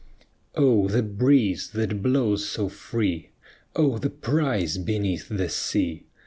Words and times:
Oh, 0.55 0.87
the 0.87 1.03
breeze 1.03 1.69
that 1.75 2.01
blows 2.01 2.49
so 2.49 2.69
free! 2.69 3.29
Oh, 3.75 3.99
the 3.99 4.09
prize 4.09 4.79
beneath 4.79 5.29
the 5.29 5.47
sea! 5.47 6.07